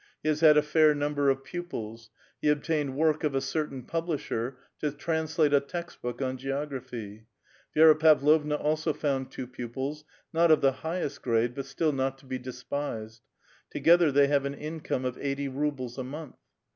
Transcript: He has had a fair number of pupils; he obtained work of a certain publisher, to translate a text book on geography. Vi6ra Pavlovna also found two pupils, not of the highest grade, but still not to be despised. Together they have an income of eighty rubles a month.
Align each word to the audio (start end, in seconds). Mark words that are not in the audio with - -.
He 0.23 0.29
has 0.29 0.39
had 0.39 0.57
a 0.57 0.63
fair 0.63 0.95
number 0.95 1.29
of 1.29 1.43
pupils; 1.43 2.09
he 2.41 2.49
obtained 2.49 2.95
work 2.97 3.23
of 3.23 3.35
a 3.35 3.39
certain 3.39 3.83
publisher, 3.83 4.57
to 4.79 4.89
translate 4.93 5.53
a 5.53 5.59
text 5.59 6.01
book 6.01 6.23
on 6.23 6.37
geography. 6.37 7.27
Vi6ra 7.75 7.99
Pavlovna 7.99 8.55
also 8.55 8.93
found 8.93 9.29
two 9.29 9.45
pupils, 9.45 10.03
not 10.33 10.49
of 10.49 10.61
the 10.61 10.71
highest 10.81 11.21
grade, 11.21 11.53
but 11.53 11.67
still 11.67 11.91
not 11.91 12.17
to 12.17 12.25
be 12.25 12.39
despised. 12.39 13.21
Together 13.69 14.11
they 14.11 14.25
have 14.25 14.45
an 14.45 14.55
income 14.55 15.05
of 15.05 15.19
eighty 15.21 15.47
rubles 15.47 15.99
a 15.99 16.03
month. 16.03 16.39